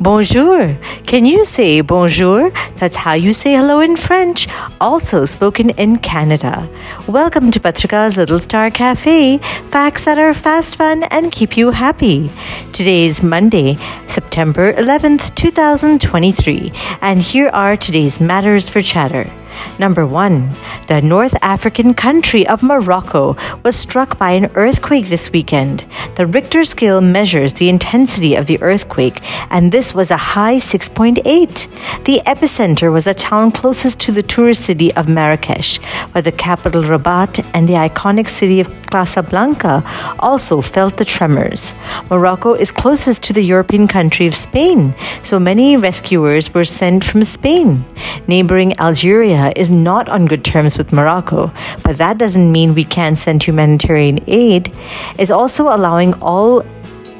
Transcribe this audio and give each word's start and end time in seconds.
Bonjour. 0.00 0.76
Can 1.06 1.24
you 1.24 1.44
say 1.44 1.80
bonjour? 1.80 2.50
That's 2.76 2.96
how 2.96 3.14
you 3.14 3.32
say 3.32 3.54
hello 3.54 3.80
in 3.80 3.96
French, 3.96 4.46
also 4.80 5.24
spoken 5.24 5.70
in 5.70 5.98
Canada. 5.98 6.68
Welcome 7.08 7.50
to 7.52 7.60
Patrika's 7.60 8.16
Little 8.16 8.38
Star 8.38 8.70
Cafe, 8.70 9.38
facts 9.68 10.04
that 10.04 10.18
are 10.18 10.34
fast, 10.34 10.76
fun, 10.76 11.04
and 11.04 11.32
keep 11.32 11.56
you 11.56 11.70
happy. 11.70 12.30
Today's 12.72 13.22
Monday, 13.22 13.78
September 14.06 14.74
11th, 14.74 15.34
2023, 15.34 16.72
and 17.00 17.22
here 17.22 17.48
are 17.48 17.76
today's 17.76 18.20
matters 18.20 18.68
for 18.68 18.82
chatter. 18.82 19.30
Number 19.78 20.06
one, 20.06 20.50
the 20.88 21.00
North 21.02 21.34
African 21.42 21.94
country 21.94 22.46
of 22.46 22.62
Morocco 22.62 23.36
was 23.62 23.76
struck 23.76 24.18
by 24.18 24.32
an 24.32 24.50
earthquake 24.54 25.06
this 25.06 25.30
weekend. 25.32 25.86
The 26.16 26.26
Richter 26.26 26.64
scale 26.64 27.00
measures 27.00 27.54
the 27.54 27.68
intensity 27.68 28.34
of 28.34 28.46
the 28.46 28.60
earthquake, 28.62 29.20
and 29.50 29.72
this 29.72 29.94
was 29.94 30.10
a 30.10 30.16
high 30.16 30.56
6.8. 30.56 32.04
The 32.04 32.20
epicenter 32.26 32.92
was 32.92 33.06
a 33.06 33.14
town 33.14 33.52
closest 33.52 34.00
to 34.00 34.12
the 34.12 34.22
tourist 34.22 34.64
city 34.64 34.92
of 34.94 35.08
Marrakesh, 35.08 35.78
but 36.12 36.24
the 36.24 36.32
capital 36.32 36.82
Rabat 36.82 37.44
and 37.54 37.68
the 37.68 37.74
iconic 37.74 38.28
city 38.28 38.60
of 38.60 38.85
Casablanca 38.96 39.84
also 40.20 40.62
felt 40.62 40.96
the 40.96 41.04
tremors. 41.04 41.74
Morocco 42.10 42.54
is 42.54 42.72
closest 42.72 43.22
to 43.24 43.34
the 43.34 43.42
European 43.42 43.86
country 43.86 44.26
of 44.26 44.34
Spain, 44.34 44.94
so 45.22 45.38
many 45.38 45.76
rescuers 45.76 46.54
were 46.54 46.64
sent 46.64 47.04
from 47.04 47.22
Spain. 47.22 47.84
Neighboring 48.26 48.72
Algeria 48.80 49.52
is 49.54 49.70
not 49.70 50.08
on 50.08 50.24
good 50.24 50.44
terms 50.46 50.78
with 50.78 50.94
Morocco, 50.94 51.52
but 51.84 51.98
that 51.98 52.16
doesn't 52.16 52.50
mean 52.50 52.74
we 52.74 52.84
can't 52.84 53.18
send 53.18 53.42
humanitarian 53.42 54.18
aid. 54.26 54.72
It's 55.18 55.30
also 55.30 55.64
allowing 55.76 56.14
all 56.22 56.64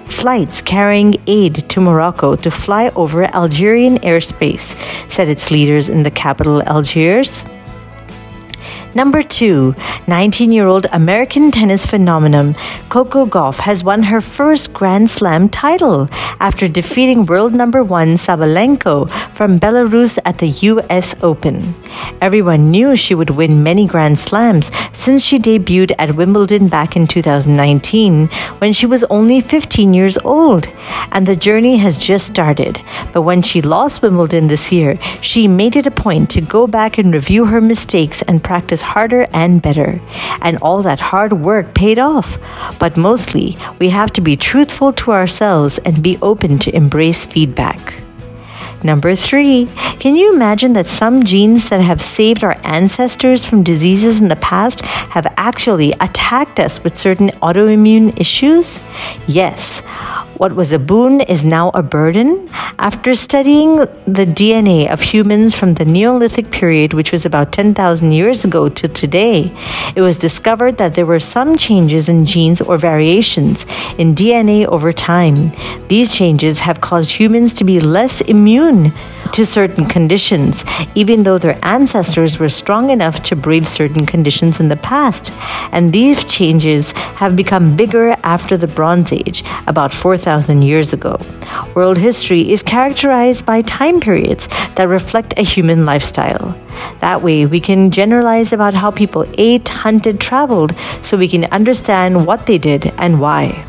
flights 0.08 0.62
carrying 0.62 1.12
aid 1.26 1.56
to 1.72 1.78
Morocco 1.82 2.36
to 2.36 2.51
fly 2.51 2.90
over 2.96 3.24
Algerian 3.34 3.98
airspace, 3.98 4.74
said 5.10 5.29
its 5.29 5.51
leaders 5.51 5.90
in 5.90 6.04
the 6.04 6.10
capital 6.10 6.62
Algiers. 6.62 7.45
Number 8.96 9.20
two, 9.20 9.74
19 10.06 10.52
year 10.52 10.64
old 10.64 10.86
American 10.90 11.50
tennis 11.50 11.84
phenomenon 11.84 12.54
Coco 12.88 13.26
Gauff 13.26 13.58
has 13.58 13.84
won 13.84 14.02
her 14.04 14.22
first 14.22 14.72
Grand 14.72 15.10
Slam 15.10 15.50
title 15.50 16.08
after 16.40 16.66
defeating 16.66 17.26
world 17.26 17.52
number 17.52 17.84
one 17.84 18.14
Sabalenka 18.14 19.10
from 19.34 19.60
Belarus 19.60 20.18
at 20.24 20.38
the 20.38 20.48
US 20.70 21.14
Open. 21.22 21.74
Everyone 22.22 22.70
knew 22.70 22.96
she 22.96 23.14
would 23.14 23.28
win 23.28 23.62
many 23.62 23.86
Grand 23.86 24.18
Slams 24.18 24.70
since 24.94 25.22
she 25.22 25.38
debuted 25.38 25.92
at 25.98 26.16
Wimbledon 26.16 26.68
back 26.68 26.96
in 26.96 27.06
2019 27.06 28.28
when 28.60 28.72
she 28.72 28.86
was 28.86 29.04
only 29.04 29.42
15 29.42 29.92
years 29.92 30.16
old. 30.18 30.68
And 31.12 31.26
the 31.26 31.36
journey 31.36 31.76
has 31.76 31.98
just 31.98 32.26
started. 32.26 32.80
But 33.12 33.22
when 33.22 33.42
she 33.42 33.60
lost 33.60 34.00
Wimbledon 34.00 34.48
this 34.48 34.72
year, 34.72 34.98
she 35.20 35.48
made 35.48 35.76
it 35.76 35.86
a 35.86 35.90
point 35.90 36.30
to 36.30 36.40
go 36.40 36.66
back 36.66 36.96
and 36.96 37.12
review 37.12 37.44
her 37.44 37.60
mistakes 37.60 38.22
and 38.22 38.42
practice 38.42 38.85
harder 38.95 39.26
and 39.32 39.60
better. 39.60 40.01
And 40.40 40.59
all 40.59 40.82
that 40.82 41.01
hard 41.01 41.32
work 41.32 41.74
paid 41.74 41.98
off. 41.98 42.38
But 42.79 42.96
mostly, 42.96 43.56
we 43.79 43.90
have 43.90 44.12
to 44.15 44.20
be 44.20 44.37
truthful 44.37 44.92
to 44.95 45.12
ourselves 45.12 45.79
and 45.84 46.02
be 46.02 46.18
open 46.23 46.59
to 46.60 46.74
embrace 46.74 47.26
feedback. 47.26 47.80
Number 48.82 49.14
three, 49.14 49.68
can 49.98 50.14
you 50.14 50.32
imagine 50.34 50.74
that 50.74 50.87
some 50.87 51.24
genes 51.24 51.70
that 51.70 51.80
have 51.80 52.01
saved 52.01 52.45
our 52.45 52.57
ancestors 52.62 53.45
from 53.45 53.64
diseases 53.64 54.20
in 54.20 54.29
the 54.29 54.37
past 54.37 54.84
have 55.16 55.26
actually 55.37 55.92
attacked 56.01 56.60
us 56.60 56.84
with 56.84 56.98
certain 56.98 57.30
autoimmune 57.42 58.18
issues? 58.20 58.80
Yes. 59.26 59.82
What 60.38 60.54
was 60.54 60.70
a 60.70 60.79
boon 60.79 61.23
is 61.23 61.46
now 61.46 61.70
a 61.73 61.82
burden. 61.82 62.51
After 62.79 63.15
studying 63.15 63.76
the 63.76 64.26
DNA 64.26 64.92
of 64.92 65.00
humans 65.00 65.54
from 65.54 65.75
the 65.75 65.87
Neolithic 65.87 66.50
period, 66.50 66.92
which 66.92 67.10
was 67.10 67.24
about 67.24 67.52
10,000 67.52 68.12
years 68.12 68.44
ago 68.44 68.69
to 68.69 68.86
today, 68.86 69.50
it 69.94 70.02
was 70.02 70.19
discovered 70.19 70.76
that 70.76 70.94
there 70.94 71.06
were 71.06 71.20
some 71.20 71.56
changes 71.56 72.10
in 72.10 72.26
genes 72.26 72.60
or 72.60 72.76
variations 72.76 73.64
in 73.97 74.14
DNA 74.14 74.66
over 74.66 74.92
time. 74.92 75.52
These 75.88 76.14
changes 76.14 76.60
have 76.60 76.82
caused 76.82 77.12
humans 77.12 77.54
to 77.54 77.64
be 77.64 77.80
less 77.80 78.20
immune 78.20 78.92
to 79.36 79.44
certain 79.44 79.84
conditions, 79.84 80.64
even 80.94 81.22
though 81.22 81.36
their 81.36 81.58
ancestors 81.62 82.38
were 82.38 82.48
strong 82.48 82.88
enough 82.88 83.22
to 83.22 83.36
brave 83.36 83.69
certain 83.69 84.06
conditions 84.06 84.60
in 84.60 84.70
the 84.70 84.76
past. 84.76 85.30
And 85.72 85.92
these 85.92 86.24
changes 86.24 86.92
have 87.20 87.36
become 87.36 87.76
bigger 87.76 88.16
after 88.22 88.56
the 88.56 88.66
Bronze 88.66 89.12
Age, 89.12 89.44
about 89.66 89.92
4,000 89.92 90.62
years 90.62 90.94
ago. 90.94 91.19
World 91.74 91.98
history 91.98 92.50
is 92.50 92.62
characterized 92.62 93.44
by 93.44 93.60
time 93.60 94.00
periods 94.00 94.48
that 94.76 94.88
reflect 94.88 95.34
a 95.36 95.42
human 95.42 95.84
lifestyle. 95.84 96.58
That 97.00 97.20
way, 97.20 97.44
we 97.44 97.60
can 97.60 97.91
generalize 97.91 98.54
about 98.54 98.72
how 98.72 98.91
people 98.91 99.26
ate, 99.36 99.68
hunted, 99.68 100.18
traveled, 100.18 100.74
so 101.03 101.18
we 101.18 101.28
can 101.28 101.44
understand 101.53 102.26
what 102.26 102.47
they 102.47 102.56
did 102.56 102.86
and 102.97 103.20
why. 103.20 103.66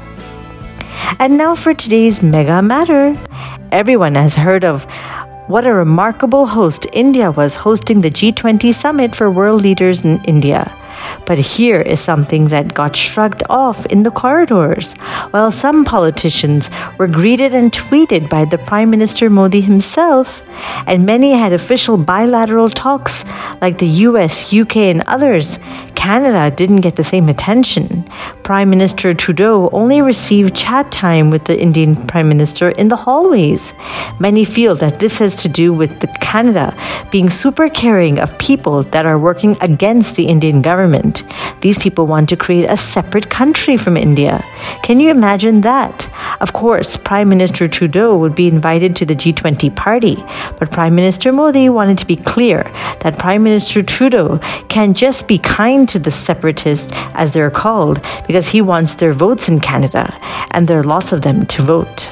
And 1.19 1.38
now 1.38 1.55
for 1.55 1.73
today's 1.73 2.23
mega 2.23 2.61
matter. 2.61 3.17
Everyone 3.72 4.16
has 4.16 4.34
heard 4.35 4.63
of 4.63 4.88
what 5.47 5.66
a 5.66 5.74
remarkable 5.74 6.46
host 6.46 6.85
India 6.91 7.31
was 7.31 7.56
hosting 7.56 8.02
the 8.02 8.12
G20 8.12 8.74
summit 8.74 9.16
for 9.16 9.31
world 9.31 9.62
leaders 9.62 10.03
in 10.03 10.22
India. 10.25 10.75
But 11.25 11.38
here 11.38 11.81
is 11.81 12.00
something 12.00 12.47
that 12.47 12.74
got 12.74 12.96
shrugged 12.96 13.44
off 13.50 13.85
in 13.88 14.03
the 14.03 14.12
corridors. 14.12 14.94
While 15.31 15.52
some 15.52 15.85
politicians 15.85 16.69
were 16.97 17.08
greeted 17.08 17.53
and 17.53 17.72
tweeted 17.72 18.30
by 18.30 18.46
the 18.46 18.58
Prime 18.58 18.90
Minister 18.90 19.30
Modi 19.30 19.62
himself, 19.62 20.44
and 20.88 21.06
many 21.06 21.34
had 21.34 21.53
official 21.53 21.97
bilateral 21.97 22.69
talks 22.69 23.25
like 23.62 23.78
the 23.78 23.88
US, 24.08 24.53
UK, 24.53 24.78
and 24.78 25.03
others, 25.08 25.59
Canada 25.96 26.56
didn't 26.56 26.81
get 26.81 26.96
the 26.96 27.03
same 27.03 27.28
attention. 27.28 28.03
Prime 28.44 28.69
Minister 28.69 29.14
Trudeau 29.14 29.69
only 29.74 30.02
received 30.02 30.56
chat 30.56 30.91
time 30.91 31.29
with 31.29 31.46
the 31.46 31.59
Indian 31.59 31.96
Prime 32.08 32.29
Minister 32.29 32.69
in 32.69 32.88
the 32.88 32.96
hallways. 32.96 33.74
Many 34.19 34.46
feel 34.46 34.75
that 34.75 35.00
this 35.00 35.19
has 35.19 35.35
to 35.44 35.50
do 35.50 35.74
with 35.74 35.91
Canada 36.22 36.75
being 37.12 37.29
super 37.29 37.68
caring 37.68 38.19
of 38.19 38.38
people 38.38 38.84
that 38.84 39.06
are 39.06 39.19
working 39.19 39.58
against 39.62 40.16
the 40.16 40.28
Indian 40.28 40.62
government. 40.87 41.23
These 41.61 41.77
people 41.77 42.07
want 42.07 42.29
to 42.29 42.37
create 42.37 42.69
a 42.69 42.77
separate 42.77 43.29
country 43.29 43.77
from 43.77 43.97
India. 43.97 44.43
Can 44.83 44.99
you 44.99 45.09
imagine 45.09 45.61
that? 45.61 46.09
Of 46.39 46.53
course, 46.53 46.97
Prime 46.97 47.29
Minister 47.29 47.67
Trudeau 47.67 48.17
would 48.17 48.35
be 48.35 48.47
invited 48.47 48.95
to 48.95 49.05
the 49.05 49.15
G20 49.15 49.75
party, 49.75 50.15
but 50.59 50.71
Prime 50.71 50.95
Minister 50.95 51.33
Modi 51.33 51.69
wanted 51.69 51.97
to 51.97 52.05
be 52.05 52.15
clear 52.15 52.63
that 53.01 53.19
Prime 53.19 53.43
Minister 53.43 53.81
Trudeau 53.83 54.39
can 54.69 54.93
just 54.93 55.27
be 55.27 55.37
kind 55.39 55.89
to 55.89 55.99
the 55.99 56.11
separatists, 56.11 56.91
as 57.15 57.33
they're 57.33 57.51
called, 57.51 58.01
because 58.27 58.47
he 58.47 58.61
wants 58.61 58.95
their 58.95 59.13
votes 59.13 59.49
in 59.49 59.59
Canada, 59.59 60.05
and 60.51 60.67
there 60.67 60.79
are 60.79 60.93
lots 60.95 61.11
of 61.11 61.21
them 61.21 61.45
to 61.47 61.61
vote. 61.63 62.11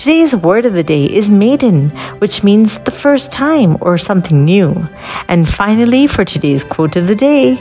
Today's 0.00 0.34
word 0.34 0.64
of 0.64 0.72
the 0.72 0.82
day 0.82 1.04
is 1.04 1.28
maiden, 1.28 1.90
which 2.20 2.42
means 2.42 2.78
the 2.78 2.90
first 2.90 3.30
time 3.30 3.76
or 3.82 3.98
something 3.98 4.46
new. 4.46 4.88
And 5.28 5.46
finally, 5.46 6.06
for 6.06 6.24
today's 6.24 6.64
quote 6.64 6.96
of 6.96 7.06
the 7.06 7.14
day, 7.14 7.58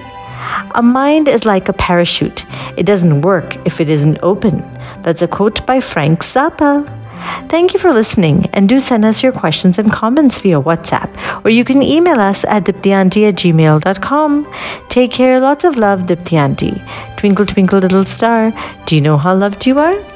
a 0.73 0.81
mind 0.81 1.27
is 1.27 1.43
like 1.43 1.67
a 1.67 1.73
parachute. 1.73 2.45
It 2.77 2.85
doesn't 2.85 3.23
work 3.23 3.57
if 3.67 3.81
it 3.81 3.89
isn't 3.89 4.19
open. 4.23 4.59
That's 5.03 5.21
a 5.21 5.27
quote 5.27 5.65
by 5.65 5.81
Frank 5.81 6.21
Zappa. 6.21 6.87
Thank 7.49 7.73
you 7.73 7.79
for 7.79 7.91
listening 7.91 8.45
and 8.53 8.69
do 8.69 8.79
send 8.79 9.03
us 9.03 9.21
your 9.21 9.33
questions 9.33 9.77
and 9.77 9.91
comments 9.91 10.39
via 10.39 10.61
WhatsApp 10.61 11.11
or 11.43 11.49
you 11.49 11.65
can 11.65 11.83
email 11.83 12.21
us 12.21 12.45
at 12.45 12.63
diptyanti 12.63 13.27
at 13.27 13.35
gmail.com. 13.35 14.47
Take 14.87 15.11
care, 15.11 15.41
lots 15.41 15.65
of 15.65 15.75
love, 15.75 16.03
Diptyanti. 16.03 17.17
Twinkle, 17.17 17.47
twinkle, 17.47 17.79
little 17.79 18.05
star. 18.05 18.53
Do 18.85 18.95
you 18.95 19.01
know 19.01 19.17
how 19.17 19.35
loved 19.35 19.65
you 19.65 19.77
are? 19.79 20.08